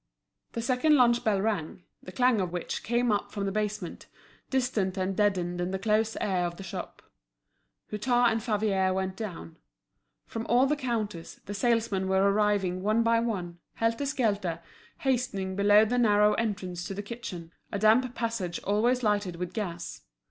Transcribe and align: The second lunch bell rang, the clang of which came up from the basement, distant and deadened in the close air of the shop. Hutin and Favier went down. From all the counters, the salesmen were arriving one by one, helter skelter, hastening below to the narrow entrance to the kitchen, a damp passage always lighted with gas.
The 0.53 0.63
second 0.63 0.95
lunch 0.97 1.23
bell 1.23 1.39
rang, 1.39 1.83
the 2.01 2.11
clang 2.11 2.41
of 2.41 2.51
which 2.51 2.81
came 2.81 3.11
up 3.11 3.31
from 3.31 3.45
the 3.45 3.51
basement, 3.51 4.07
distant 4.49 4.97
and 4.97 5.15
deadened 5.15 5.61
in 5.61 5.69
the 5.69 5.77
close 5.77 6.17
air 6.19 6.47
of 6.47 6.55
the 6.57 6.63
shop. 6.63 7.03
Hutin 7.91 8.31
and 8.31 8.41
Favier 8.41 8.95
went 8.95 9.15
down. 9.15 9.57
From 10.25 10.47
all 10.47 10.65
the 10.65 10.75
counters, 10.75 11.39
the 11.45 11.53
salesmen 11.53 12.07
were 12.07 12.31
arriving 12.31 12.81
one 12.81 13.03
by 13.03 13.19
one, 13.19 13.59
helter 13.75 14.07
skelter, 14.07 14.61
hastening 15.01 15.55
below 15.55 15.83
to 15.83 15.91
the 15.91 15.97
narrow 15.99 16.33
entrance 16.33 16.83
to 16.85 16.95
the 16.95 17.03
kitchen, 17.03 17.53
a 17.71 17.77
damp 17.77 18.15
passage 18.15 18.59
always 18.63 19.03
lighted 19.03 19.35
with 19.35 19.53
gas. 19.53 20.01